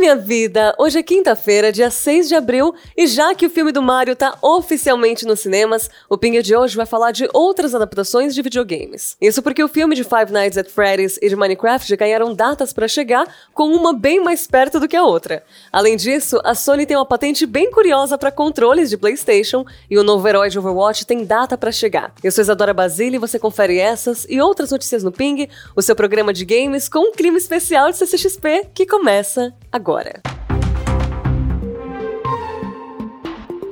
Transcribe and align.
minha 0.00 0.16
vida! 0.16 0.74
Hoje 0.78 0.98
é 0.98 1.02
quinta-feira, 1.02 1.70
dia 1.70 1.90
6 1.90 2.28
de 2.28 2.34
abril, 2.34 2.74
e 2.96 3.06
já 3.06 3.34
que 3.34 3.44
o 3.44 3.50
filme 3.50 3.70
do 3.70 3.82
Mario 3.82 4.16
tá 4.16 4.34
oficialmente 4.40 5.26
nos 5.26 5.40
cinemas, 5.40 5.90
o 6.08 6.16
Pinga 6.16 6.42
de 6.42 6.56
hoje 6.56 6.74
vai 6.74 6.86
falar 6.86 7.12
de 7.12 7.28
outras 7.34 7.74
adaptações 7.74 8.34
de 8.34 8.40
videogames. 8.40 9.14
Isso 9.20 9.42
porque 9.42 9.62
o 9.62 9.68
filme 9.68 9.94
de 9.94 10.02
Five 10.02 10.32
Nights 10.32 10.56
at 10.56 10.70
Freddy's 10.70 11.18
e 11.20 11.28
de 11.28 11.36
Minecraft 11.36 11.94
ganharam 11.96 12.34
datas 12.34 12.72
para 12.72 12.88
chegar, 12.88 13.26
com 13.52 13.68
uma 13.74 13.92
bem 13.92 14.20
mais 14.20 14.46
perto 14.46 14.80
do 14.80 14.88
que 14.88 14.96
a 14.96 15.04
outra. 15.04 15.44
Além 15.70 15.98
disso, 15.98 16.40
a 16.44 16.54
Sony 16.54 16.86
tem 16.86 16.96
uma 16.96 17.04
patente 17.04 17.44
bem 17.44 17.70
curiosa 17.70 18.16
para 18.16 18.32
controles 18.32 18.88
de 18.88 18.96
PlayStation 18.96 19.66
e 19.90 19.98
o 19.98 20.02
novo 20.02 20.26
herói 20.26 20.48
de 20.48 20.58
Overwatch 20.58 21.04
tem 21.04 21.26
data 21.26 21.58
para 21.58 21.70
chegar. 21.70 22.14
Eu 22.24 22.32
sou 22.32 22.40
Isadora 22.40 22.72
Basile 22.72 23.16
e 23.16 23.20
você 23.20 23.38
confere 23.38 23.76
essas 23.76 24.26
e 24.30 24.40
outras 24.40 24.70
notícias 24.70 25.04
no 25.04 25.12
Ping, 25.12 25.46
o 25.76 25.82
seu 25.82 25.94
programa 25.94 26.32
de 26.32 26.46
games 26.46 26.88
com 26.88 27.10
um 27.10 27.12
clima 27.12 27.36
especial 27.36 27.90
de 27.90 27.98
CCXP 27.98 28.70
que 28.72 28.86
começa 28.86 29.52
agora. 29.72 30.20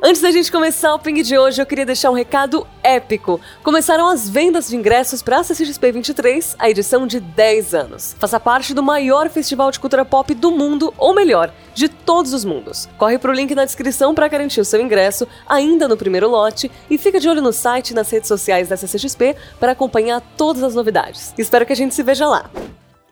Antes 0.00 0.22
da 0.22 0.30
gente 0.30 0.50
começar 0.52 0.94
o 0.94 0.98
Ping 0.98 1.22
de 1.22 1.36
hoje, 1.36 1.60
eu 1.60 1.66
queria 1.66 1.84
deixar 1.84 2.08
um 2.10 2.14
recado 2.14 2.64
épico. 2.84 3.40
Começaram 3.64 4.06
as 4.06 4.28
vendas 4.28 4.68
de 4.68 4.76
ingressos 4.76 5.22
para 5.22 5.40
a 5.40 5.42
CCXP 5.42 5.90
23, 5.90 6.54
a 6.56 6.70
edição 6.70 7.04
de 7.04 7.18
10 7.18 7.74
anos. 7.74 8.14
Faça 8.16 8.38
parte 8.38 8.72
do 8.72 8.82
maior 8.82 9.28
festival 9.28 9.72
de 9.72 9.80
cultura 9.80 10.04
pop 10.04 10.32
do 10.34 10.52
mundo, 10.52 10.94
ou 10.96 11.12
melhor, 11.12 11.52
de 11.74 11.88
todos 11.88 12.32
os 12.32 12.44
mundos. 12.44 12.88
Corre 12.96 13.18
pro 13.18 13.32
link 13.32 13.52
na 13.56 13.64
descrição 13.64 14.14
para 14.14 14.28
garantir 14.28 14.60
o 14.60 14.64
seu 14.64 14.80
ingresso 14.80 15.26
ainda 15.48 15.88
no 15.88 15.96
primeiro 15.96 16.30
lote 16.30 16.70
e 16.88 16.96
fica 16.96 17.18
de 17.18 17.28
olho 17.28 17.42
no 17.42 17.52
site 17.52 17.90
e 17.90 17.94
nas 17.94 18.08
redes 18.08 18.28
sociais 18.28 18.68
da 18.68 18.76
CCXP 18.76 19.34
para 19.58 19.72
acompanhar 19.72 20.22
todas 20.36 20.62
as 20.62 20.76
novidades. 20.76 21.34
Espero 21.36 21.66
que 21.66 21.72
a 21.72 21.76
gente 21.76 21.94
se 21.94 22.04
veja 22.04 22.26
lá. 22.28 22.48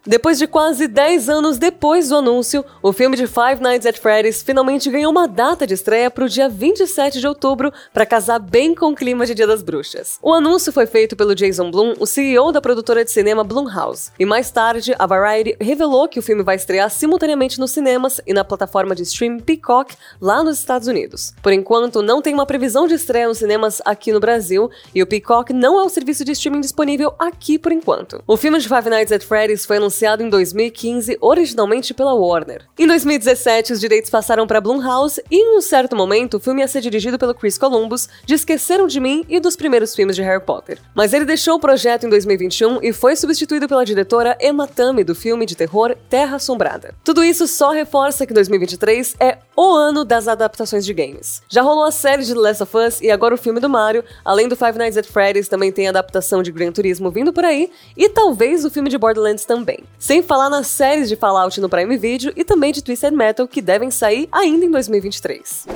Depois 0.08 0.38
de 0.38 0.46
quase 0.46 0.86
10 0.86 1.28
anos 1.28 1.58
depois 1.58 2.10
do 2.10 2.16
anúncio, 2.16 2.64
o 2.80 2.92
filme 2.92 3.16
de 3.16 3.26
Five 3.26 3.60
Nights 3.60 3.84
at 3.84 3.98
Freddy's 3.98 4.40
finalmente 4.40 4.88
ganhou 4.88 5.10
uma 5.10 5.26
data 5.26 5.66
de 5.66 5.74
estreia 5.74 6.08
para 6.08 6.24
o 6.24 6.28
dia 6.28 6.48
27 6.48 7.18
de 7.18 7.26
outubro, 7.26 7.72
para 7.92 8.06
casar 8.06 8.38
bem 8.38 8.72
com 8.72 8.92
o 8.92 8.94
clima 8.94 9.26
de 9.26 9.34
Dia 9.34 9.48
das 9.48 9.64
Bruxas. 9.64 10.16
O 10.22 10.32
anúncio 10.32 10.72
foi 10.72 10.86
feito 10.86 11.16
pelo 11.16 11.34
Jason 11.34 11.72
Blum, 11.72 11.94
o 11.98 12.06
CEO 12.06 12.52
da 12.52 12.60
produtora 12.60 13.04
de 13.04 13.10
cinema 13.10 13.42
Blumhouse, 13.42 14.12
e 14.16 14.24
mais 14.24 14.48
tarde 14.48 14.94
a 14.96 15.06
Variety 15.06 15.56
revelou 15.60 16.06
que 16.06 16.20
o 16.20 16.22
filme 16.22 16.44
vai 16.44 16.54
estrear 16.54 16.88
simultaneamente 16.88 17.58
nos 17.58 17.72
cinemas 17.72 18.20
e 18.24 18.32
na 18.32 18.44
plataforma 18.44 18.94
de 18.94 19.02
stream 19.02 19.40
Peacock 19.40 19.96
lá 20.20 20.40
nos 20.44 20.60
Estados 20.60 20.86
Unidos. 20.86 21.34
Por 21.42 21.52
enquanto, 21.52 22.00
não 22.00 22.22
tem 22.22 22.32
uma 22.32 22.46
previsão 22.46 22.86
de 22.86 22.94
estreia 22.94 23.26
nos 23.26 23.38
cinemas 23.38 23.82
aqui 23.84 24.12
no 24.12 24.20
Brasil, 24.20 24.70
e 24.94 25.02
o 25.02 25.06
Peacock 25.06 25.52
não 25.52 25.80
é 25.80 25.82
o 25.82 25.88
serviço 25.88 26.24
de 26.24 26.30
streaming 26.30 26.60
disponível 26.60 27.12
aqui 27.18 27.58
por 27.58 27.72
enquanto. 27.72 28.22
O 28.24 28.36
filme 28.36 28.60
de 28.60 28.68
Five 28.68 28.88
Nights 28.88 29.10
at 29.10 29.24
Freddy's 29.24 29.66
foi 29.66 29.78
anunciado 29.78 29.95
anunciado 29.96 30.22
em 30.22 30.28
2015 30.28 31.16
originalmente 31.20 31.94
pela 31.94 32.14
Warner. 32.14 32.66
Em 32.78 32.86
2017, 32.86 33.72
os 33.72 33.80
direitos 33.80 34.10
passaram 34.10 34.46
para 34.46 34.60
Blumhouse 34.60 35.22
e, 35.30 35.36
em 35.36 35.56
um 35.56 35.60
certo 35.62 35.96
momento, 35.96 36.36
o 36.36 36.40
filme 36.40 36.60
ia 36.60 36.68
ser 36.68 36.82
dirigido 36.82 37.18
pelo 37.18 37.34
Chris 37.34 37.56
Columbus, 37.56 38.08
de 38.26 38.34
Esqueceram 38.34 38.86
de 38.86 39.00
Mim 39.00 39.24
e 39.28 39.40
dos 39.40 39.56
primeiros 39.56 39.94
filmes 39.94 40.14
de 40.14 40.22
Harry 40.22 40.44
Potter. 40.44 40.78
Mas 40.94 41.14
ele 41.14 41.24
deixou 41.24 41.54
o 41.54 41.60
projeto 41.60 42.04
em 42.04 42.10
2021 42.10 42.80
e 42.82 42.92
foi 42.92 43.16
substituído 43.16 43.66
pela 43.66 43.84
diretora 43.84 44.36
Emma 44.40 44.66
Tammy 44.66 45.02
do 45.02 45.14
filme 45.14 45.46
de 45.46 45.56
terror 45.56 45.96
Terra 46.10 46.36
Assombrada. 46.36 46.94
Tudo 47.02 47.24
isso 47.24 47.46
só 47.46 47.70
reforça 47.70 48.26
que 48.26 48.34
2023 48.34 49.16
é 49.18 49.38
o 49.56 49.70
ano 49.70 50.04
das 50.04 50.28
adaptações 50.28 50.84
de 50.84 50.92
games. 50.92 51.42
Já 51.48 51.62
rolou 51.62 51.84
a 51.84 51.90
série 51.90 52.22
de 52.22 52.34
The 52.34 52.40
Last 52.40 52.62
of 52.62 52.76
Us 52.76 53.00
e 53.00 53.10
agora 53.10 53.34
o 53.34 53.38
filme 53.38 53.60
do 53.60 53.70
Mario, 53.70 54.04
além 54.22 54.46
do 54.46 54.56
Five 54.56 54.76
Nights 54.76 54.98
at 54.98 55.06
Freddy's 55.06 55.48
também 55.48 55.72
tem 55.72 55.88
adaptação 55.88 56.42
de 56.42 56.52
Gran 56.52 56.70
Turismo 56.70 57.10
vindo 57.10 57.32
por 57.32 57.44
aí 57.44 57.70
e 57.96 58.08
talvez 58.10 58.64
o 58.64 58.70
filme 58.70 58.90
de 58.90 58.98
Borderlands 58.98 59.46
também. 59.46 59.85
Sem 59.98 60.22
falar 60.22 60.50
nas 60.50 60.66
séries 60.66 61.08
de 61.08 61.16
Fallout 61.16 61.60
no 61.60 61.68
Prime 61.68 61.96
Video 61.96 62.32
e 62.36 62.44
também 62.44 62.72
de 62.72 62.82
Twisted 62.82 63.12
Metal 63.12 63.48
que 63.48 63.62
devem 63.62 63.90
sair 63.90 64.28
ainda 64.30 64.64
em 64.64 64.70
2023. 64.70 65.66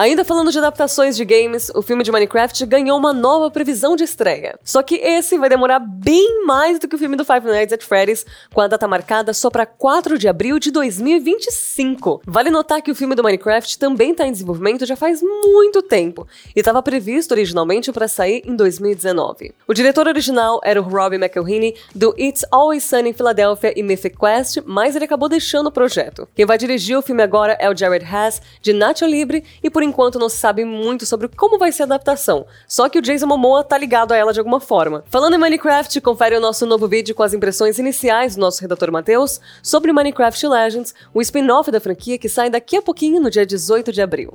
Ainda 0.00 0.24
falando 0.24 0.50
de 0.50 0.56
adaptações 0.56 1.14
de 1.14 1.26
games, 1.26 1.70
o 1.74 1.82
filme 1.82 2.02
de 2.02 2.10
Minecraft 2.10 2.64
ganhou 2.64 2.98
uma 2.98 3.12
nova 3.12 3.50
previsão 3.50 3.94
de 3.94 4.02
estreia. 4.02 4.58
Só 4.64 4.82
que 4.82 4.94
esse 4.94 5.36
vai 5.36 5.50
demorar 5.50 5.78
bem 5.78 6.46
mais 6.46 6.78
do 6.78 6.88
que 6.88 6.94
o 6.94 6.98
filme 6.98 7.16
do 7.16 7.22
Five 7.22 7.46
Nights 7.46 7.74
at 7.74 7.82
Freddy's, 7.82 8.24
com 8.50 8.62
a 8.62 8.66
data 8.66 8.88
marcada 8.88 9.34
só 9.34 9.50
para 9.50 9.66
4 9.66 10.16
de 10.16 10.26
abril 10.26 10.58
de 10.58 10.70
2025. 10.70 12.22
Vale 12.26 12.48
notar 12.48 12.80
que 12.80 12.90
o 12.90 12.94
filme 12.94 13.14
do 13.14 13.22
Minecraft 13.22 13.78
também 13.78 14.12
está 14.12 14.26
em 14.26 14.32
desenvolvimento 14.32 14.86
já 14.86 14.96
faz 14.96 15.20
muito 15.20 15.82
tempo 15.82 16.26
e 16.56 16.60
estava 16.60 16.82
previsto 16.82 17.32
originalmente 17.32 17.92
para 17.92 18.08
sair 18.08 18.42
em 18.46 18.56
2019. 18.56 19.52
O 19.68 19.74
diretor 19.74 20.08
original 20.08 20.62
era 20.64 20.80
o 20.80 20.82
Robbie 20.82 21.16
McElhenney 21.16 21.76
do 21.94 22.14
It's 22.18 22.42
Always 22.50 22.84
Sunny 22.84 23.10
em 23.10 23.12
Philadelphia 23.12 23.74
e 23.76 23.82
Mythic 23.82 24.16
Quest, 24.16 24.62
mas 24.64 24.96
ele 24.96 25.04
acabou 25.04 25.28
deixando 25.28 25.66
o 25.66 25.70
projeto. 25.70 26.26
Quem 26.34 26.46
vai 26.46 26.56
dirigir 26.56 26.96
o 26.96 27.02
filme 27.02 27.22
agora 27.22 27.54
é 27.60 27.68
o 27.68 27.76
Jared 27.76 28.06
Haas 28.06 28.40
de 28.62 28.72
Nacho 28.72 29.04
Libre 29.04 29.44
e 29.62 29.68
por 29.68 29.89
enquanto 29.90 30.18
não 30.18 30.28
se 30.28 30.38
sabe 30.38 30.64
muito 30.64 31.04
sobre 31.04 31.28
como 31.28 31.58
vai 31.58 31.70
ser 31.70 31.82
a 31.82 31.86
adaptação, 31.86 32.46
só 32.66 32.88
que 32.88 32.98
o 32.98 33.02
Jason 33.02 33.26
Momoa 33.26 33.62
tá 33.62 33.76
ligado 33.76 34.12
a 34.12 34.16
ela 34.16 34.32
de 34.32 34.38
alguma 34.38 34.60
forma. 34.60 35.04
Falando 35.10 35.34
em 35.34 35.38
Minecraft, 35.38 36.00
confere 36.00 36.36
o 36.36 36.40
nosso 36.40 36.64
novo 36.64 36.88
vídeo 36.88 37.14
com 37.14 37.22
as 37.22 37.34
impressões 37.34 37.78
iniciais 37.78 38.34
do 38.34 38.40
nosso 38.40 38.62
redator 38.62 38.90
Matheus 38.90 39.40
sobre 39.62 39.92
Minecraft 39.92 40.46
Legends, 40.46 40.94
o 41.12 41.20
spin-off 41.20 41.70
da 41.70 41.80
franquia 41.80 42.16
que 42.16 42.28
sai 42.28 42.48
daqui 42.48 42.76
a 42.76 42.82
pouquinho 42.82 43.20
no 43.20 43.28
dia 43.28 43.44
18 43.44 43.92
de 43.92 44.00
abril. 44.00 44.32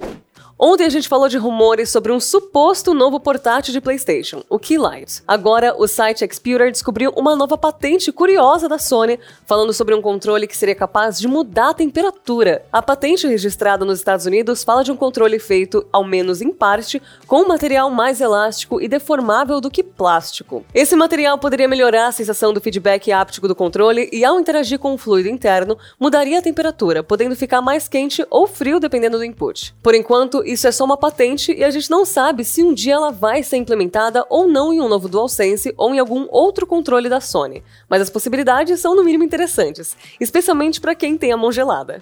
Ontem 0.58 0.86
a 0.86 0.90
gente 0.90 1.10
falou 1.10 1.28
de 1.28 1.38
rumores 1.38 1.90
sobre 1.90 2.14
um 2.14 2.20
suposto 2.20 2.94
novo 2.94 3.20
portátil 3.20 3.74
de 3.74 3.82
PlayStation, 3.82 4.42
o 4.50 4.58
Keylight. 4.58 5.22
Agora, 5.28 5.76
o 5.78 5.86
site 5.86 6.26
Xputer 6.26 6.72
descobriu 6.72 7.12
uma 7.18 7.36
nova 7.36 7.58
patente 7.58 8.10
curiosa 8.10 8.70
da 8.70 8.80
Sony, 8.80 9.20
falando 9.46 9.74
sobre 9.74 9.94
um 9.94 10.02
controle 10.02 10.48
que 10.48 10.56
seria 10.56 10.74
capaz 10.74 11.20
de 11.20 11.28
mudar 11.28 11.72
a 11.72 11.74
temperatura. 11.74 12.64
A 12.72 12.82
patente 12.82 13.28
registrada 13.28 13.84
nos 13.84 14.00
Estados 14.00 14.26
Unidos 14.26 14.64
fala 14.64 14.82
de 14.82 14.94
um 14.94 14.96
controle 14.96 15.40
feito, 15.40 15.86
ao 15.92 16.06
menos 16.06 16.42
em 16.42 16.54
parte, 16.54 17.02
com 17.28 17.42
um 17.42 17.48
material 17.50 17.92
mais 17.92 18.22
elástico 18.22 18.80
e 18.80 18.88
deformável 18.88 19.60
do 19.60 19.70
que 19.70 19.84
plástico. 19.84 20.64
Esse 20.74 20.96
material 20.96 21.38
poderia 21.38 21.68
melhorar 21.68 22.08
a 22.08 22.14
sensação 22.14 22.54
do 22.54 22.62
feedback 22.62 23.12
áptico 23.12 23.50
do 23.50 23.56
controle 23.56 24.10
e, 24.10 24.24
ao 24.24 24.40
interagir 24.40 24.80
com 24.80 24.94
o 24.94 24.98
fluido 24.98 25.28
interno, 25.28 25.78
mudaria 26.00 26.40
a 26.40 26.42
temperatura, 26.42 27.04
podendo 27.04 27.36
ficar 27.36 27.60
mais 27.60 27.90
quente 27.90 28.26
ou 28.30 28.48
frio 28.48 28.80
dependendo 28.80 29.18
do 29.18 29.26
input. 29.26 29.76
Por 29.84 29.94
enquanto, 29.94 30.45
isso 30.46 30.68
é 30.68 30.72
só 30.72 30.86
uma 30.86 30.98
patente 30.98 31.52
e 31.52 31.64
a 31.64 31.70
gente 31.70 31.90
não 31.90 32.06
sabe 32.06 32.46
se 32.46 32.64
um 32.64 32.74
dia 32.74 32.94
ela 32.94 33.12
vai 33.12 33.44
ser 33.44 33.58
implementada 33.58 34.26
ou 34.30 34.48
não 34.48 34.72
em 34.72 34.80
um 34.80 34.88
novo 34.88 35.10
DualSense 35.10 35.74
ou 35.76 35.94
em 35.94 36.00
algum 36.00 36.28
outro 36.30 36.68
controle 36.68 37.10
da 37.10 37.20
Sony. 37.20 37.64
Mas 37.90 38.02
as 38.02 38.10
possibilidades 38.10 38.80
são 38.80 38.96
no 38.96 39.04
mínimo 39.04 39.24
interessantes, 39.24 39.98
especialmente 40.20 40.80
para 40.80 40.96
quem 40.96 41.18
tem 41.18 41.32
a 41.32 41.38
mão 41.38 41.52
gelada. 41.52 42.00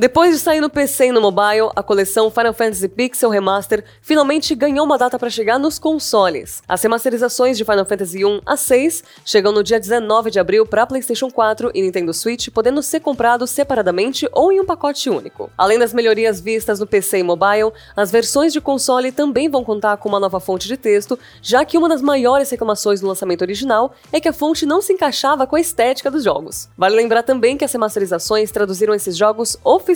Depois 0.00 0.32
de 0.32 0.38
sair 0.38 0.60
no 0.60 0.70
PC 0.70 1.06
e 1.06 1.10
no 1.10 1.20
mobile, 1.20 1.70
a 1.74 1.82
coleção 1.82 2.30
Final 2.30 2.54
Fantasy 2.54 2.86
Pixel 2.86 3.30
Remaster 3.30 3.84
finalmente 4.00 4.54
ganhou 4.54 4.86
uma 4.86 4.96
data 4.96 5.18
para 5.18 5.28
chegar 5.28 5.58
nos 5.58 5.76
consoles. 5.76 6.62
As 6.68 6.80
remasterizações 6.80 7.58
de 7.58 7.64
Final 7.64 7.84
Fantasy 7.84 8.24
1 8.24 8.42
a 8.46 8.56
6 8.56 9.02
chegam 9.24 9.50
no 9.50 9.64
dia 9.64 9.80
19 9.80 10.30
de 10.30 10.38
abril 10.38 10.64
para 10.64 10.86
PlayStation 10.86 11.28
4 11.28 11.72
e 11.74 11.82
Nintendo 11.82 12.14
Switch, 12.14 12.48
podendo 12.50 12.80
ser 12.80 13.00
comprados 13.00 13.50
separadamente 13.50 14.28
ou 14.30 14.52
em 14.52 14.60
um 14.60 14.64
pacote 14.64 15.10
único. 15.10 15.50
Além 15.58 15.80
das 15.80 15.92
melhorias 15.92 16.40
vistas 16.40 16.78
no 16.78 16.86
PC 16.86 17.18
e 17.18 17.22
mobile, 17.24 17.72
as 17.96 18.12
versões 18.12 18.52
de 18.52 18.60
console 18.60 19.10
também 19.10 19.48
vão 19.48 19.64
contar 19.64 19.96
com 19.96 20.08
uma 20.08 20.20
nova 20.20 20.38
fonte 20.38 20.68
de 20.68 20.76
texto, 20.76 21.18
já 21.42 21.64
que 21.64 21.76
uma 21.76 21.88
das 21.88 22.02
maiores 22.02 22.48
reclamações 22.50 23.00
do 23.00 23.08
lançamento 23.08 23.42
original 23.42 23.92
é 24.12 24.20
que 24.20 24.28
a 24.28 24.32
fonte 24.32 24.64
não 24.64 24.80
se 24.80 24.92
encaixava 24.92 25.44
com 25.44 25.56
a 25.56 25.60
estética 25.60 26.08
dos 26.08 26.22
jogos. 26.22 26.68
Vale 26.78 26.94
lembrar 26.94 27.24
também 27.24 27.56
que 27.56 27.64
as 27.64 27.72
remasterizações 27.72 28.52
traduziram 28.52 28.94
esses 28.94 29.16
jogos 29.16 29.56
oficialmente 29.64 29.87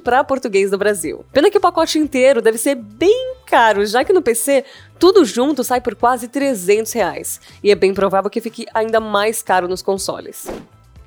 para 0.00 0.24
português 0.24 0.70
do 0.70 0.78
Brasil. 0.78 1.24
Pena 1.32 1.50
que 1.50 1.58
o 1.58 1.60
pacote 1.60 1.98
inteiro 1.98 2.40
deve 2.40 2.58
ser 2.58 2.74
bem 2.74 3.34
caro, 3.46 3.84
já 3.86 4.04
que 4.04 4.12
no 4.12 4.22
PC 4.22 4.64
tudo 4.98 5.24
junto 5.24 5.64
sai 5.64 5.80
por 5.80 5.94
quase 5.94 6.28
300 6.28 6.92
reais. 6.92 7.40
E 7.62 7.70
é 7.70 7.74
bem 7.74 7.92
provável 7.92 8.30
que 8.30 8.40
fique 8.40 8.66
ainda 8.72 9.00
mais 9.00 9.42
caro 9.42 9.68
nos 9.68 9.82
consoles. 9.82 10.48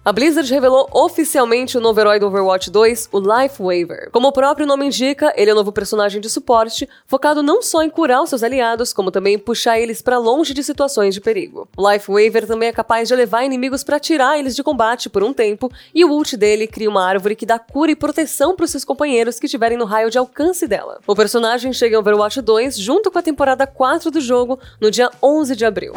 A 0.07 0.13
Blizzard 0.13 0.50
revelou 0.50 0.88
oficialmente 0.94 1.78
o 1.78 1.81
novo 1.81 2.00
herói 2.00 2.18
do 2.18 2.28
Overwatch 2.28 2.72
2, 2.72 3.09
o 3.12 3.19
Life 3.19 3.62
Waver. 3.62 4.09
Como 4.09 4.30
o 4.30 4.31
próprio 4.31 4.65
nome 4.65 4.86
indica, 4.86 5.33
ele 5.36 5.51
é 5.51 5.54
o 5.54 5.56
novo 5.57 5.74
personagem 5.74 6.21
de 6.21 6.30
suporte, 6.30 6.88
focado 7.06 7.44
não 7.44 7.62
só 7.62 7.83
em 7.83 7.89
curar 7.89 8.21
os 8.21 8.30
seus 8.30 8.42
aliados, 8.42 8.94
como 8.94 9.12
também 9.12 9.38
puxar 9.38 9.77
eles 9.77 10.01
para 10.01 10.18
longe 10.18 10.54
de 10.54 10.63
situações 10.63 11.13
de 11.13 11.19
perigo. 11.19 11.68
O 11.75 11.92
Life 11.92 12.09
Waver 12.09 12.48
também 12.48 12.69
é 12.69 12.71
capaz 12.71 13.09
de 13.09 13.15
levar 13.18 13.44
inimigos 13.44 13.83
para 13.83 14.00
tirar 14.00 14.39
eles 14.39 14.56
de 14.56 14.63
combate 14.63 15.09
por 15.09 15.25
um 15.25 15.33
tempo, 15.33 15.69
e 15.94 16.06
o 16.06 16.10
ult 16.13 16.38
dele 16.38 16.68
cria 16.68 16.89
uma 16.89 17.06
árvore 17.06 17.36
que 17.36 17.45
dá 17.45 17.60
cura 17.60 17.92
e 17.92 17.95
proteção 17.95 18.56
para 18.56 18.65
seus 18.65 18.86
companheiros 18.86 19.38
que 19.42 19.45
estiverem 19.48 19.77
no 19.77 19.83
raio 19.83 20.10
de 20.10 20.18
alcance 20.18 20.65
dela. 20.69 21.01
O 21.06 21.18
personagem 21.18 21.74
chega 21.74 21.98
em 21.98 22.00
Overwatch 22.00 22.42
2 22.42 22.77
junto 22.77 23.12
com 23.12 23.19
a 23.19 23.21
temporada 23.21 23.68
4 23.68 24.10
do 24.10 24.21
jogo 24.21 24.57
no 24.80 24.89
dia 24.89 25.12
11 25.21 25.53
de 25.53 25.65
abril. 25.65 25.92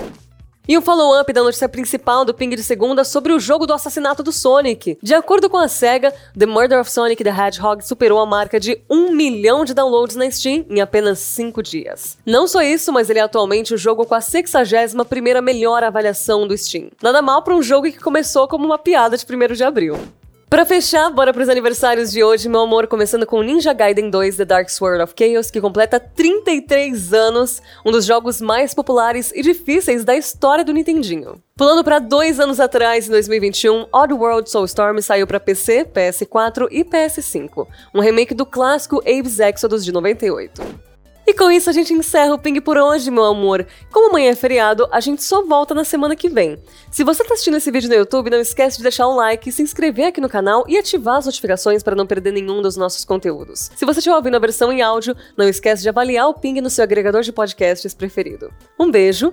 E 0.71 0.79
o 0.79 0.81
follow-up 0.81 1.33
da 1.33 1.43
notícia 1.43 1.69
principal 1.69 2.25
do 2.25 2.33
Ping 2.33 2.51
de 2.51 2.63
segunda 2.63 3.03
sobre 3.03 3.33
o 3.33 3.41
jogo 3.41 3.67
do 3.67 3.73
assassinato 3.73 4.23
do 4.23 4.31
Sonic. 4.31 4.97
De 5.03 5.13
acordo 5.13 5.51
com 5.51 5.57
a 5.57 5.67
SEGA, 5.67 6.15
The 6.39 6.47
Murder 6.47 6.79
of 6.79 6.89
Sonic 6.89 7.25
the 7.25 7.31
Hedgehog 7.31 7.85
superou 7.85 8.21
a 8.21 8.25
marca 8.25 8.61
de 8.61 8.81
1 8.89 9.11
milhão 9.11 9.65
de 9.65 9.75
downloads 9.75 10.15
na 10.15 10.31
Steam 10.31 10.65
em 10.71 10.81
apenas 10.81 11.19
5 11.19 11.61
dias. 11.61 12.17
Não 12.25 12.47
só 12.47 12.63
isso, 12.63 12.93
mas 12.93 13.11
ele 13.11 13.19
é 13.19 13.23
atualmente 13.23 13.75
o 13.75 13.77
jogo 13.77 14.07
com 14.07 14.15
a 14.15 14.21
61ª 14.21 15.43
melhor 15.43 15.83
avaliação 15.83 16.47
do 16.47 16.57
Steam. 16.57 16.91
Nada 17.03 17.21
mal 17.21 17.43
para 17.43 17.57
um 17.57 17.63
jogo 17.63 17.91
que 17.91 17.99
começou 17.99 18.47
como 18.47 18.65
uma 18.65 18.79
piada 18.79 19.17
de 19.17 19.27
1 19.27 19.55
de 19.55 19.65
abril. 19.65 19.99
Para 20.51 20.67
fechar, 20.67 21.09
bora 21.11 21.33
pros 21.33 21.49
aniversários 21.49 22.11
de 22.11 22.25
hoje, 22.25 22.49
meu 22.49 22.63
amor, 22.63 22.89
começando 22.89 23.25
com 23.25 23.41
Ninja 23.41 23.73
Gaiden 23.73 24.11
2 24.11 24.37
The 24.37 24.45
Dark 24.45 24.69
Sword 24.69 25.01
of 25.01 25.15
Chaos, 25.17 25.49
que 25.49 25.61
completa 25.61 26.01
33 26.01 27.13
anos, 27.13 27.63
um 27.87 27.93
dos 27.93 28.05
jogos 28.05 28.41
mais 28.41 28.75
populares 28.75 29.31
e 29.33 29.43
difíceis 29.43 30.05
da 30.05 30.17
história 30.17 30.65
do 30.65 30.73
Nintendinho. 30.73 31.41
Pulando 31.57 31.85
para 31.85 32.01
dois 32.01 32.41
anos 32.41 32.59
atrás, 32.59 33.07
em 33.07 33.13
2021, 33.13 33.87
Oddworld 33.93 34.51
Soulstorm 34.51 34.99
saiu 35.01 35.25
para 35.25 35.39
PC, 35.39 35.85
PS4 35.85 36.67
e 36.73 36.85
PS5, 36.85 37.69
um 37.95 38.01
remake 38.01 38.35
do 38.35 38.45
clássico 38.45 38.99
Abe's 39.07 39.39
Exodus 39.39 39.85
de 39.85 39.93
98. 39.93 40.90
E 41.31 41.33
com 41.33 41.49
isso 41.49 41.71
a 41.71 41.73
gente 41.73 41.93
encerra 41.93 42.35
o 42.35 42.39
Ping 42.41 42.61
por 42.61 42.77
hoje, 42.77 43.09
meu 43.09 43.25
amor. 43.25 43.65
Como 43.93 44.11
amanhã 44.11 44.33
é 44.33 44.35
feriado, 44.35 44.89
a 44.91 44.99
gente 44.99 45.23
só 45.23 45.45
volta 45.45 45.73
na 45.73 45.85
semana 45.85 46.17
que 46.17 46.29
vem. 46.29 46.59
Se 46.91 47.05
você 47.05 47.23
está 47.23 47.35
assistindo 47.35 47.57
esse 47.57 47.71
vídeo 47.71 47.89
no 47.89 47.95
YouTube, 47.95 48.31
não 48.31 48.41
esquece 48.41 48.79
de 48.79 48.83
deixar 48.83 49.07
um 49.07 49.15
like, 49.15 49.53
se 49.53 49.63
inscrever 49.63 50.07
aqui 50.07 50.21
no 50.21 50.29
canal 50.29 50.65
e 50.67 50.77
ativar 50.77 51.19
as 51.19 51.27
notificações 51.27 51.85
para 51.85 51.95
não 51.95 52.05
perder 52.05 52.33
nenhum 52.33 52.61
dos 52.61 52.77
nossos 52.77 53.05
conteúdos. 53.05 53.71
Se 53.77 53.85
você 53.85 54.01
estiver 54.01 54.17
ouvindo 54.17 54.35
a 54.35 54.41
versão 54.41 54.73
em 54.73 54.83
áudio, 54.83 55.17
não 55.37 55.49
esquece 55.49 55.83
de 55.83 55.89
avaliar 55.89 56.27
o 56.29 56.35
Ping 56.35 56.61
no 56.61 56.69
seu 56.69 56.83
agregador 56.83 57.23
de 57.23 57.33
podcasts 57.33 57.95
preferido. 57.95 58.53
Um 58.77 58.91
beijo, 58.91 59.33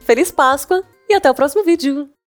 feliz 0.00 0.30
Páscoa 0.30 0.84
e 1.08 1.14
até 1.14 1.30
o 1.30 1.34
próximo 1.34 1.64
vídeo! 1.64 2.17